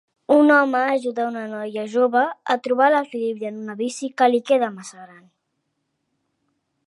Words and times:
Un 0.35 0.51
home 0.53 0.79
ajuda 0.93 1.25
una 1.31 1.43
noia 1.51 1.83
jove 1.95 2.23
a 2.53 2.55
trobar 2.67 2.89
l'equilibri 2.95 3.49
en 3.51 3.61
una 3.65 3.77
bici 3.83 4.11
que 4.21 4.29
li 4.33 4.41
queda 4.49 4.71
massa 4.79 5.05
gran. 5.05 5.23